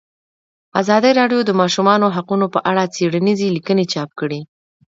ازادي 0.81 1.11
راډیو 1.19 1.41
د 1.43 1.45
د 1.47 1.51
ماشومانو 1.61 2.13
حقونه 2.15 2.45
په 2.53 2.59
اړه 2.69 2.91
څېړنیزې 2.95 3.47
لیکنې 3.55 3.85
چاپ 3.93 4.09
کړي. 4.19 4.41